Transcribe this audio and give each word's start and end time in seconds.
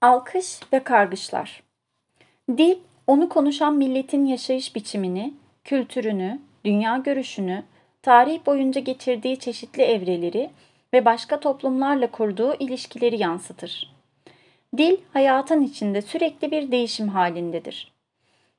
Alkış 0.00 0.60
ve 0.72 0.84
kargışlar. 0.84 1.62
Dil, 2.56 2.76
onu 3.06 3.28
konuşan 3.28 3.74
milletin 3.74 4.24
yaşayış 4.24 4.74
biçimini, 4.74 5.34
kültürünü, 5.64 6.40
dünya 6.64 6.96
görüşünü, 6.96 7.62
tarih 8.02 8.46
boyunca 8.46 8.80
geçirdiği 8.80 9.38
çeşitli 9.38 9.82
evreleri 9.82 10.50
ve 10.92 11.04
başka 11.04 11.40
toplumlarla 11.40 12.10
kurduğu 12.10 12.54
ilişkileri 12.54 13.22
yansıtır. 13.22 13.94
Dil, 14.76 14.96
hayatın 15.12 15.62
içinde 15.62 16.02
sürekli 16.02 16.50
bir 16.50 16.70
değişim 16.70 17.08
halindedir. 17.08 17.92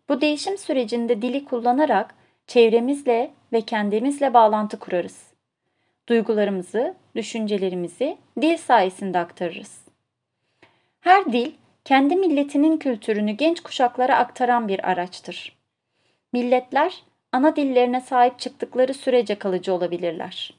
Bu 0.09 0.21
değişim 0.21 0.57
sürecinde 0.57 1.21
dili 1.21 1.45
kullanarak 1.45 2.15
çevremizle 2.47 3.31
ve 3.53 3.61
kendimizle 3.61 4.33
bağlantı 4.33 4.79
kurarız. 4.79 5.23
Duygularımızı, 6.09 6.95
düşüncelerimizi 7.15 8.17
dil 8.41 8.57
sayesinde 8.57 9.19
aktarırız. 9.19 9.80
Her 11.01 11.31
dil 11.31 11.51
kendi 11.85 12.15
milletinin 12.15 12.77
kültürünü 12.77 13.31
genç 13.31 13.59
kuşaklara 13.59 14.17
aktaran 14.17 14.67
bir 14.67 14.89
araçtır. 14.89 15.57
Milletler 16.33 17.03
ana 17.31 17.55
dillerine 17.55 18.01
sahip 18.01 18.39
çıktıkları 18.39 18.93
sürece 18.93 19.35
kalıcı 19.35 19.73
olabilirler. 19.73 20.53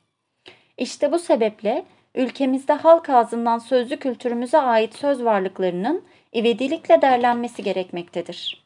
İşte 0.78 1.12
bu 1.12 1.18
sebeple 1.18 1.84
ülkemizde 2.14 2.72
halk 2.72 3.10
ağzından 3.10 3.58
sözlü 3.58 3.96
kültürümüze 3.96 4.58
ait 4.58 4.94
söz 4.94 5.24
varlıklarının 5.24 6.04
ivedilikle 6.34 7.02
derlenmesi 7.02 7.62
gerekmektedir. 7.62 8.64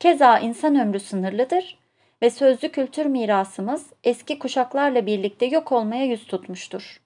Keza 0.00 0.38
insan 0.38 0.80
ömrü 0.80 1.00
sınırlıdır 1.00 1.78
ve 2.22 2.30
sözlü 2.30 2.68
kültür 2.68 3.06
mirasımız 3.06 3.92
eski 4.04 4.38
kuşaklarla 4.38 5.06
birlikte 5.06 5.46
yok 5.46 5.72
olmaya 5.72 6.04
yüz 6.04 6.26
tutmuştur. 6.26 7.01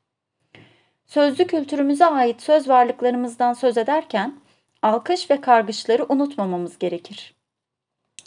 Sözlü 1.06 1.46
kültürümüze 1.46 2.06
ait 2.06 2.42
söz 2.42 2.68
varlıklarımızdan 2.68 3.52
söz 3.52 3.78
ederken 3.78 4.34
alkış 4.82 5.30
ve 5.30 5.40
kargışları 5.40 6.06
unutmamamız 6.08 6.78
gerekir. 6.78 7.34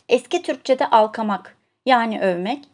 Eski 0.09 0.41
Türkçe'de 0.41 0.89
alkamak 0.89 1.57
yani 1.85 2.22
övmek 2.22 2.66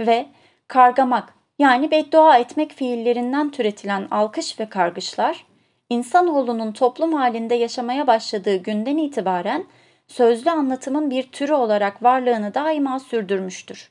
ve 0.00 0.26
kargamak 0.68 1.34
yani 1.58 1.90
beddua 1.90 2.38
etmek 2.38 2.72
fiillerinden 2.72 3.50
türetilen 3.50 4.08
alkış 4.10 4.60
ve 4.60 4.68
kargışlar 4.68 5.46
insanoğlunun 5.90 6.72
toplum 6.72 7.12
halinde 7.12 7.54
yaşamaya 7.54 8.06
başladığı 8.06 8.56
günden 8.56 8.96
itibaren 8.96 9.66
sözlü 10.08 10.50
anlatımın 10.50 11.10
bir 11.10 11.22
türü 11.32 11.52
olarak 11.52 12.02
varlığını 12.02 12.54
daima 12.54 13.00
sürdürmüştür. 13.00 13.90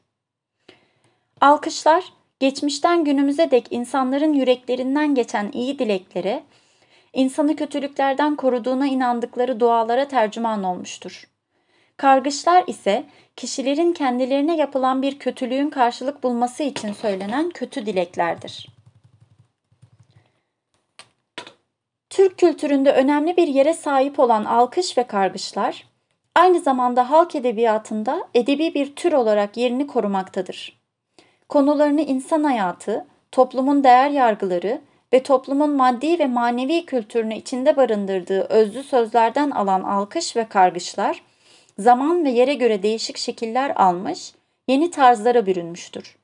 Alkışlar 1.41 2.03
geçmişten 2.43 3.03
günümüze 3.03 3.51
dek 3.51 3.67
insanların 3.71 4.33
yüreklerinden 4.33 5.15
geçen 5.15 5.51
iyi 5.51 5.79
dileklere, 5.79 6.43
insanı 7.13 7.55
kötülüklerden 7.55 8.35
koruduğuna 8.35 8.87
inandıkları 8.87 9.59
dualara 9.59 10.07
tercüman 10.07 10.63
olmuştur. 10.63 11.27
Kargışlar 11.97 12.63
ise 12.67 13.03
kişilerin 13.35 13.93
kendilerine 13.93 14.57
yapılan 14.57 15.01
bir 15.01 15.19
kötülüğün 15.19 15.69
karşılık 15.69 16.23
bulması 16.23 16.63
için 16.63 16.93
söylenen 16.93 17.49
kötü 17.49 17.85
dileklerdir. 17.85 18.67
Türk 22.09 22.37
kültüründe 22.37 22.91
önemli 22.91 23.37
bir 23.37 23.47
yere 23.47 23.73
sahip 23.73 24.19
olan 24.19 24.45
alkış 24.45 24.97
ve 24.97 25.03
kargışlar, 25.03 25.87
aynı 26.35 26.59
zamanda 26.59 27.09
halk 27.09 27.35
edebiyatında 27.35 28.27
edebi 28.33 28.73
bir 28.73 28.95
tür 28.95 29.13
olarak 29.13 29.57
yerini 29.57 29.87
korumaktadır 29.87 30.82
konularını 31.53 32.01
insan 32.01 32.43
hayatı, 32.43 33.05
toplumun 33.31 33.83
değer 33.83 34.09
yargıları 34.09 34.81
ve 35.13 35.23
toplumun 35.23 35.69
maddi 35.69 36.19
ve 36.19 36.27
manevi 36.27 36.85
kültürünü 36.85 37.35
içinde 37.35 37.77
barındırdığı 37.77 38.41
özlü 38.41 38.83
sözlerden 38.83 39.51
alan 39.51 39.83
alkış 39.83 40.35
ve 40.35 40.47
kargışlar, 40.47 41.23
zaman 41.79 42.25
ve 42.25 42.29
yere 42.29 42.53
göre 42.53 42.83
değişik 42.83 43.17
şekiller 43.17 43.73
almış, 43.75 44.33
yeni 44.67 44.91
tarzlara 44.91 45.45
bürünmüştür. 45.45 46.15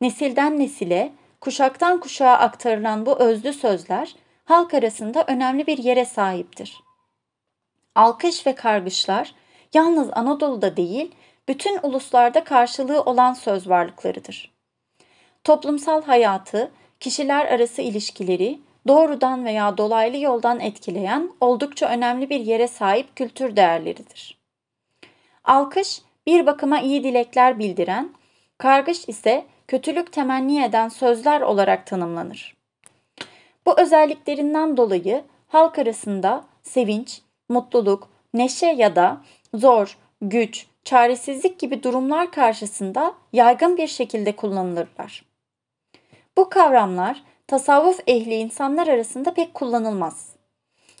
Nesilden 0.00 0.58
nesile, 0.58 1.12
kuşaktan 1.40 2.00
kuşağa 2.00 2.32
aktarılan 2.32 3.06
bu 3.06 3.18
özlü 3.18 3.52
sözler, 3.52 4.16
halk 4.44 4.74
arasında 4.74 5.24
önemli 5.26 5.66
bir 5.66 5.78
yere 5.78 6.04
sahiptir. 6.04 6.82
Alkış 7.94 8.46
ve 8.46 8.54
kargışlar, 8.54 9.34
yalnız 9.74 10.08
Anadolu'da 10.12 10.76
değil, 10.76 11.14
bütün 11.48 11.78
uluslarda 11.82 12.44
karşılığı 12.44 13.02
olan 13.02 13.32
söz 13.32 13.68
varlıklarıdır. 13.68 14.52
Toplumsal 15.44 16.02
hayatı, 16.02 16.70
kişiler 17.00 17.46
arası 17.46 17.82
ilişkileri 17.82 18.60
doğrudan 18.88 19.44
veya 19.44 19.78
dolaylı 19.78 20.16
yoldan 20.16 20.60
etkileyen 20.60 21.30
oldukça 21.40 21.88
önemli 21.88 22.30
bir 22.30 22.40
yere 22.40 22.68
sahip 22.68 23.16
kültür 23.16 23.56
değerleridir. 23.56 24.38
Alkış 25.44 26.02
bir 26.26 26.46
bakıma 26.46 26.80
iyi 26.80 27.04
dilekler 27.04 27.58
bildiren, 27.58 28.10
kargış 28.58 29.08
ise 29.08 29.44
kötülük 29.68 30.12
temenni 30.12 30.64
eden 30.64 30.88
sözler 30.88 31.40
olarak 31.40 31.86
tanımlanır. 31.86 32.56
Bu 33.66 33.80
özelliklerinden 33.80 34.76
dolayı 34.76 35.24
halk 35.48 35.78
arasında 35.78 36.44
sevinç, 36.62 37.20
mutluluk, 37.48 38.08
neşe 38.34 38.66
ya 38.66 38.96
da 38.96 39.20
zor, 39.54 39.98
güç, 40.22 40.66
çaresizlik 40.84 41.58
gibi 41.58 41.82
durumlar 41.82 42.30
karşısında 42.30 43.14
yaygın 43.32 43.76
bir 43.76 43.86
şekilde 43.86 44.36
kullanılırlar. 44.36 45.24
Bu 46.36 46.48
kavramlar 46.48 47.22
tasavvuf 47.46 48.00
ehli 48.06 48.34
insanlar 48.34 48.86
arasında 48.86 49.34
pek 49.34 49.54
kullanılmaz. 49.54 50.28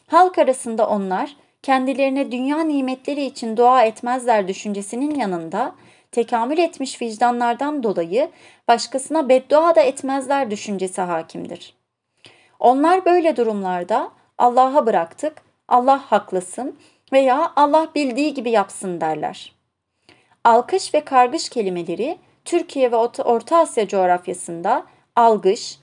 Halk 0.06 0.38
arasında 0.38 0.88
onlar 0.88 1.36
kendilerine 1.62 2.32
dünya 2.32 2.60
nimetleri 2.60 3.24
için 3.24 3.56
dua 3.56 3.82
etmezler 3.82 4.48
düşüncesinin 4.48 5.14
yanında 5.14 5.74
tekamül 6.12 6.58
etmiş 6.58 7.02
vicdanlardan 7.02 7.82
dolayı 7.82 8.30
başkasına 8.68 9.28
beddua 9.28 9.74
da 9.74 9.80
etmezler 9.80 10.50
düşüncesi 10.50 11.00
hakimdir. 11.00 11.74
Onlar 12.58 13.04
böyle 13.04 13.36
durumlarda 13.36 14.10
Allah'a 14.38 14.86
bıraktık, 14.86 15.42
Allah 15.68 15.98
haklasın 15.98 16.78
veya 17.12 17.52
Allah 17.56 17.88
bildiği 17.94 18.34
gibi 18.34 18.50
yapsın 18.50 19.00
derler. 19.00 19.61
Alkış 20.44 20.94
ve 20.94 21.04
kargış 21.04 21.48
kelimeleri 21.48 22.18
Türkiye 22.44 22.92
ve 22.92 22.96
Orta 22.96 23.58
Asya 23.58 23.88
coğrafyasında 23.88 24.86
algış, 25.16 25.78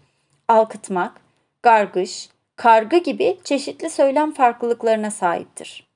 alkıtmak, 0.47 1.21
gargış, 1.63 2.29
kargı 2.55 2.97
gibi 2.97 3.39
çeşitli 3.43 3.89
söylem 3.89 4.31
farklılıklarına 4.31 5.11
sahiptir. 5.11 5.89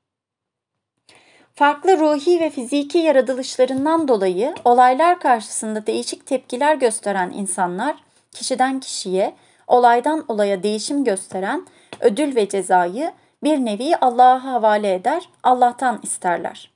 Farklı 1.55 1.99
ruhi 1.99 2.39
ve 2.39 2.49
fiziki 2.49 2.97
yaratılışlarından 2.97 4.07
dolayı 4.07 4.55
olaylar 4.65 5.19
karşısında 5.19 5.87
değişik 5.87 6.25
tepkiler 6.25 6.75
gösteren 6.75 7.31
insanlar 7.31 7.95
kişiden 8.31 8.79
kişiye, 8.79 9.35
olaydan 9.67 10.25
olaya 10.27 10.63
değişim 10.63 11.03
gösteren 11.03 11.67
ödül 11.99 12.35
ve 12.35 12.49
cezayı 12.49 13.11
bir 13.43 13.57
nevi 13.57 13.95
Allah'a 13.95 14.43
havale 14.43 14.93
eder, 14.93 15.29
Allah'tan 15.43 15.99
isterler. 16.03 16.72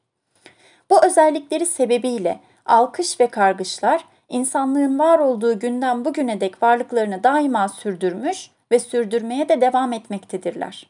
Bu 0.89 1.05
özellikleri 1.05 1.65
sebebiyle 1.65 2.39
alkış 2.65 3.19
ve 3.19 3.27
kargışlar 3.27 4.05
insanlığın 4.29 4.99
var 4.99 5.19
olduğu 5.19 5.59
günden 5.59 6.05
bugüne 6.05 6.41
dek 6.41 6.63
varlıklarını 6.63 7.23
daima 7.23 7.69
sürdürmüş 7.69 8.51
ve 8.71 8.79
sürdürmeye 8.79 9.49
de 9.49 9.61
devam 9.61 9.93
etmektedirler. 9.93 10.89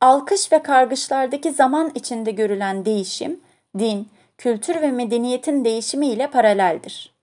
Alkış 0.00 0.52
ve 0.52 0.62
kargışlardaki 0.62 1.50
zaman 1.50 1.92
içinde 1.94 2.30
görülen 2.30 2.84
değişim, 2.84 3.40
din, 3.78 4.08
kültür 4.38 4.82
ve 4.82 4.90
medeniyetin 4.90 5.64
değişimi 5.64 6.06
ile 6.06 6.30
paraleldir. 6.30 7.14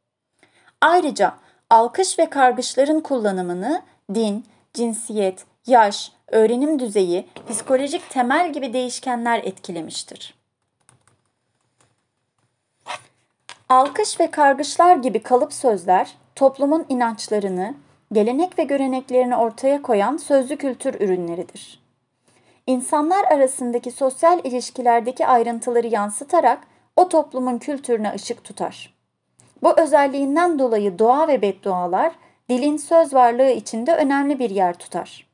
Ayrıca 0.82 1.34
alkış 1.70 2.20
ve 2.20 2.30
kargışların 2.30 3.00
kullanımını 3.00 3.82
din, 4.14 4.46
cinsiyet, 4.74 5.46
yaş, 5.68 6.12
öğrenim 6.28 6.80
düzeyi, 6.80 7.28
psikolojik 7.50 8.10
temel 8.10 8.54
gibi 8.54 8.74
değişkenler 8.74 9.40
etkilemiştir. 9.44 10.41
Alkış 13.72 14.20
ve 14.20 14.32
kargışlar 14.32 14.96
gibi 14.96 15.24
kalıp 15.24 15.54
sözler 15.54 16.18
toplumun 16.36 16.86
inançlarını, 16.90 17.76
gelenek 18.12 18.60
ve 18.60 18.64
göreneklerini 18.64 19.36
ortaya 19.36 19.82
koyan 19.82 20.18
sözlü 20.18 20.58
kültür 20.58 20.94
ürünleridir. 20.94 21.80
İnsanlar 22.68 23.24
arasındaki 23.24 23.92
sosyal 23.92 24.46
ilişkilerdeki 24.46 25.28
ayrıntıları 25.28 25.88
yansıtarak 25.88 26.60
o 26.96 27.10
toplumun 27.10 27.58
kültürüne 27.58 28.14
ışık 28.16 28.44
tutar. 28.44 28.94
Bu 29.64 29.80
özelliğinden 29.80 30.60
dolayı 30.60 31.00
dua 31.00 31.28
ve 31.28 31.42
beddualar 31.42 32.14
dilin 32.50 32.78
söz 32.78 33.14
varlığı 33.14 33.50
içinde 33.50 33.96
önemli 33.96 34.40
bir 34.40 34.50
yer 34.50 34.74
tutar. 34.74 35.28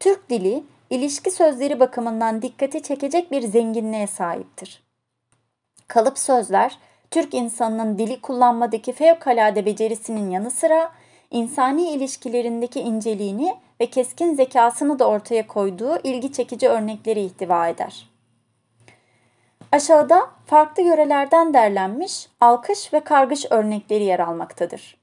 Türk 0.00 0.30
dili 0.30 0.64
ilişki 0.90 1.30
sözleri 1.30 1.80
bakımından 1.80 2.42
dikkati 2.42 2.82
çekecek 2.82 3.32
bir 3.32 3.42
zenginliğe 3.42 4.06
sahiptir. 4.06 4.82
Kalıp 5.88 6.18
sözler 6.18 6.78
Türk 7.10 7.34
insanının 7.34 7.98
dili 7.98 8.20
kullanmadaki 8.20 8.92
fevkalade 8.92 9.66
becerisinin 9.66 10.30
yanı 10.30 10.50
sıra 10.50 10.92
insani 11.30 11.90
ilişkilerindeki 11.90 12.80
inceliğini 12.80 13.56
ve 13.80 13.86
keskin 13.86 14.34
zekasını 14.34 14.98
da 14.98 15.08
ortaya 15.08 15.46
koyduğu 15.46 15.98
ilgi 16.04 16.32
çekici 16.32 16.68
örnekleri 16.68 17.20
ihtiva 17.20 17.68
eder. 17.68 18.08
Aşağıda 19.72 20.30
farklı 20.46 20.82
yörelerden 20.82 21.54
derlenmiş 21.54 22.28
alkış 22.40 22.92
ve 22.92 23.00
kargış 23.00 23.46
örnekleri 23.50 24.04
yer 24.04 24.20
almaktadır. 24.20 24.96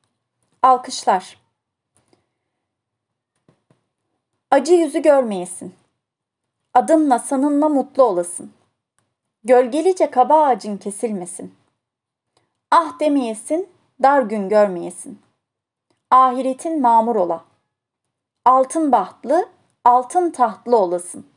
Alkışlar 0.61 1.43
Acı 4.51 4.73
yüzü 4.73 5.01
görmeyesin. 5.01 5.73
Adımla 6.73 7.19
sanınla 7.19 7.69
mutlu 7.69 8.03
olasın. 8.03 8.51
Gölgelice 9.43 10.11
kaba 10.11 10.45
ağacın 10.45 10.77
kesilmesin. 10.77 11.53
Ah 12.75 12.99
demeyesin, 12.99 13.69
dar 14.03 14.21
gün 14.21 14.49
görmeyesin. 14.49 15.21
Ahiretin 16.11 16.81
mamur 16.81 17.15
ola. 17.15 17.45
Altın 18.45 18.91
bahtlı, 18.91 19.49
altın 19.85 20.31
tahtlı 20.31 20.77
olasın. 20.77 21.27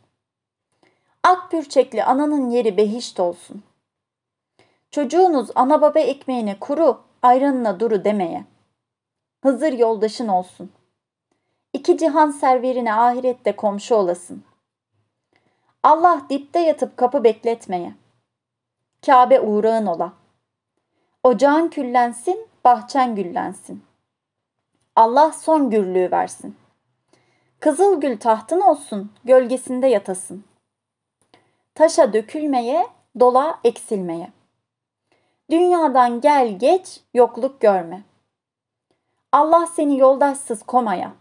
Ak 1.22 1.50
pürçekli 1.50 2.04
ananın 2.04 2.50
yeri 2.50 2.76
behişt 2.76 3.20
olsun. 3.20 3.62
Çocuğunuz 4.90 5.50
ana 5.54 5.82
baba 5.82 5.98
ekmeğine 5.98 6.58
kuru, 6.60 7.00
ayranına 7.22 7.80
duru 7.80 8.04
demeye. 8.04 8.44
Hızır 9.42 9.72
yoldaşın 9.72 10.28
olsun. 10.28 10.72
İki 11.72 11.98
cihan 11.98 12.30
serverine 12.30 12.94
ahirette 12.94 13.56
komşu 13.56 13.94
olasın. 13.94 14.44
Allah 15.82 16.22
dipte 16.30 16.58
yatıp 16.60 16.96
kapı 16.96 17.24
bekletmeye. 17.24 17.94
Kabe 19.06 19.40
uğrağın 19.40 19.86
ola. 19.86 20.25
Ocağın 21.26 21.68
küllensin, 21.68 22.48
bahçen 22.64 23.16
güllensin. 23.16 23.84
Allah 24.96 25.32
son 25.32 25.70
gürlüğü 25.70 26.10
versin. 26.10 26.56
Kızıl 27.60 28.00
gül 28.00 28.18
tahtın 28.18 28.60
olsun, 28.60 29.12
gölgesinde 29.24 29.86
yatasın. 29.86 30.44
Taşa 31.74 32.12
dökülmeye, 32.12 32.86
dola 33.20 33.60
eksilmeye. 33.64 34.32
Dünyadan 35.50 36.20
gel 36.20 36.58
geç, 36.58 37.00
yokluk 37.14 37.60
görme. 37.60 38.02
Allah 39.32 39.66
seni 39.66 39.98
yoldaşsız 39.98 40.62
komaya. 40.62 41.12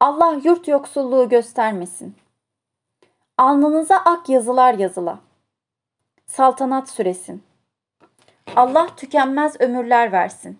Allah 0.00 0.40
yurt 0.44 0.68
yoksulluğu 0.68 1.28
göstermesin. 1.28 2.16
Alnınıza 3.38 3.96
ak 3.96 4.28
yazılar 4.28 4.74
yazıla. 4.74 5.18
Saltanat 6.26 6.90
süresin. 6.90 7.49
Allah 8.56 8.96
tükenmez 8.96 9.60
ömürler 9.60 10.12
versin. 10.12 10.58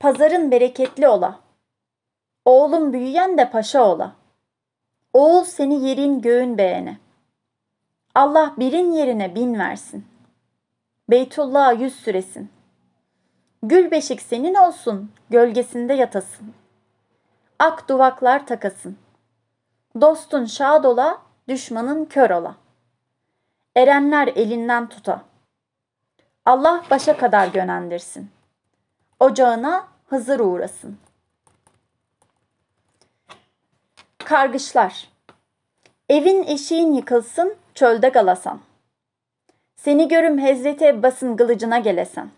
Pazarın 0.00 0.50
bereketli 0.50 1.08
ola. 1.08 1.40
Oğlum 2.44 2.92
büyüyen 2.92 3.38
de 3.38 3.50
paşa 3.50 3.84
ola. 3.84 4.16
Oğul 5.12 5.44
seni 5.44 5.88
yerin 5.88 6.20
göğün 6.20 6.58
beğene. 6.58 6.98
Allah 8.14 8.54
birin 8.58 8.92
yerine 8.92 9.34
bin 9.34 9.58
versin. 9.58 10.06
Beytullah'a 11.10 11.72
yüz 11.72 11.94
süresin. 11.94 12.50
Gül 13.62 13.90
beşik 13.90 14.22
senin 14.22 14.54
olsun, 14.54 15.10
gölgesinde 15.30 15.92
yatasın. 15.94 16.54
Ak 17.58 17.88
duvaklar 17.88 18.46
takasın. 18.46 18.98
Dostun 20.00 20.44
şad 20.44 20.84
ola, 20.84 21.22
düşmanın 21.48 22.04
kör 22.04 22.30
ola. 22.30 22.56
Erenler 23.80 24.28
elinden 24.28 24.88
tuta. 24.88 25.22
Allah 26.44 26.84
başa 26.90 27.16
kadar 27.16 27.48
gönendirsin. 27.48 28.30
Ocağına 29.20 29.88
Hızır 30.08 30.40
uğrasın. 30.40 30.98
Kargışlar 34.18 35.08
Evin 36.08 36.42
eşiğin 36.42 36.92
yıkılsın, 36.92 37.54
çölde 37.74 38.08
galasan. 38.08 38.60
Seni 39.76 40.08
görüm 40.08 40.38
Hazreti 40.38 40.86
Ebbas'ın 40.86 41.36
kılıcına 41.36 41.78
gelesen. 41.78 42.30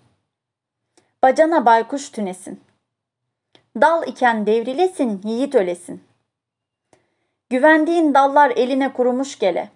Bacana 1.23 1.67
baykuş 1.67 2.11
tünesin. 2.11 2.61
Dal 3.81 4.09
iken 4.09 4.47
devrilesin, 4.47 5.21
yiğit 5.25 5.55
ölesin. 5.55 6.05
Güvendiğin 7.51 8.15
dallar 8.15 8.51
eline 8.51 8.93
kurumuş 8.93 9.39
gele. 9.39 9.71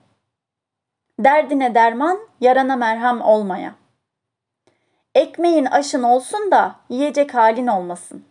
Derdine 1.20 1.74
derman, 1.74 2.18
yarana 2.40 2.76
merhem 2.76 3.20
olmaya. 3.20 3.74
Ekmeğin 5.14 5.64
aşın 5.64 6.02
olsun 6.02 6.50
da 6.50 6.76
yiyecek 6.88 7.34
halin 7.34 7.66
olmasın. 7.66 8.24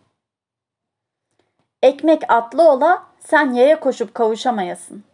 Ekmek 1.82 2.32
atlı 2.32 2.70
ola, 2.70 3.06
sen 3.18 3.52
yaya 3.52 3.80
koşup 3.80 4.14
kavuşamayasın. 4.14 5.04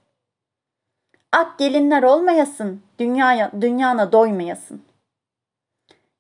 Ak 1.32 1.58
gelinler 1.58 2.02
olmayasın, 2.02 2.82
dünyaya, 2.98 3.50
dünyana 3.60 4.12
doymayasın. 4.12 4.84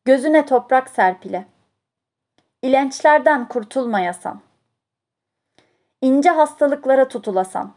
Gözüne 0.04 0.46
toprak 0.46 0.90
serpile. 0.90 1.46
İlençlerden 2.62 3.48
kurtulmayasan. 3.48 4.40
İnce 6.00 6.30
hastalıklara 6.30 7.08
tutulasan. 7.08 7.72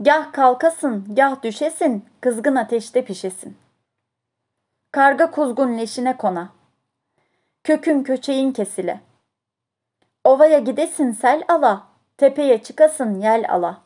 Gah 0.00 0.32
kalkasın, 0.32 1.14
gah 1.14 1.42
düşesin, 1.42 2.04
kızgın 2.20 2.56
ateşte 2.56 3.04
pişesin. 3.04 3.56
Karga 4.92 5.30
kuzgun 5.30 5.78
leşine 5.78 6.16
kona. 6.16 6.52
Kökün 7.64 8.02
köçeğin 8.02 8.52
kesile. 8.52 9.00
Ovaya 10.24 10.58
gidesin 10.58 11.12
sel 11.12 11.44
ala, 11.48 11.86
tepeye 12.16 12.62
çıkasın 12.62 13.20
yel 13.20 13.52
ala. 13.54 13.80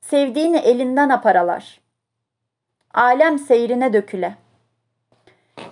Sevdiğini 0.00 0.56
elinden 0.56 1.08
aparalar. 1.08 1.80
Alem 2.94 3.38
seyrine 3.38 3.92
döküle. 3.92 4.36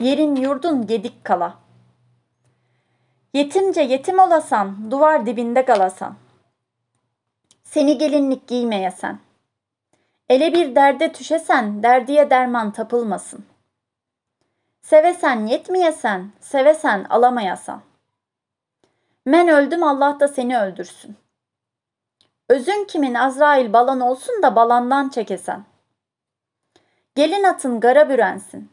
Yerin 0.00 0.36
yurdun 0.36 0.86
gedik 0.86 1.24
kala. 1.24 1.58
Yetimce 3.34 3.80
yetim 3.80 4.18
olasan, 4.18 4.90
duvar 4.90 5.26
dibinde 5.26 5.64
kalasan. 5.64 6.14
Seni 7.64 7.98
gelinlik 7.98 8.46
giymeyesen. 8.48 9.18
Ele 10.28 10.52
bir 10.52 10.74
derde 10.74 11.12
tüşesen, 11.12 11.82
derdiye 11.82 12.30
derman 12.30 12.72
tapılmasın. 12.72 13.44
Sevesen 14.82 15.46
yetmeyesen, 15.46 16.30
sevesen 16.40 17.04
alamayasan. 17.04 17.82
Men 19.26 19.48
öldüm 19.48 19.82
Allah 19.82 20.20
da 20.20 20.28
seni 20.28 20.58
öldürsün. 20.58 21.16
Özün 22.48 22.84
kimin 22.84 23.14
Azrail 23.14 23.72
balan 23.72 24.00
olsun 24.00 24.42
da 24.42 24.56
balandan 24.56 25.08
çekesen. 25.08 25.64
Gelin 27.14 27.42
atın 27.42 27.80
gara 27.80 28.08
bürensin. 28.08 28.70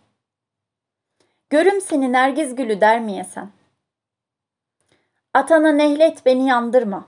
Görüm 1.50 1.82
seni 1.82 2.12
nergiz 2.12 2.56
gülü 2.56 2.82
dermiyesen. 2.82 3.50
Atana 5.34 5.72
nehlet 5.72 6.26
beni 6.26 6.48
yandırma. 6.48 7.08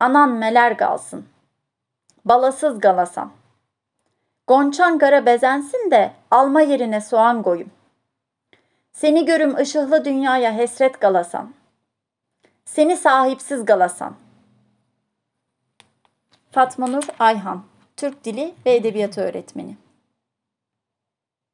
Anan 0.00 0.30
meler 0.30 0.78
kalsın. 0.78 1.26
Balasız 2.26 2.80
galasan. 2.80 3.32
Gonçan 4.46 4.98
gara 4.98 5.26
bezensin 5.26 5.90
de 5.90 6.12
alma 6.30 6.60
yerine 6.60 7.00
soğan 7.00 7.42
koyum. 7.42 7.70
Seni 8.92 9.24
görüm 9.24 9.56
ışıklı 9.56 10.04
dünyaya 10.04 10.54
hesret 10.54 11.00
galasan. 11.00 11.54
Seni 12.64 12.96
sahipsiz 12.96 13.64
galasan. 13.64 14.14
Fatma 16.50 16.86
Nur 16.86 17.04
Ayhan, 17.18 17.62
Türk 17.96 18.24
Dili 18.24 18.54
ve 18.66 18.74
Edebiyatı 18.74 19.20
Öğretmeni 19.20 19.76